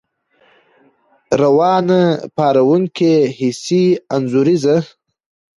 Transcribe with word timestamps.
روانه، 1.41 2.01
پارونکې،، 2.37 3.13
حسي، 3.37 3.85
انځوريزه 4.15 4.77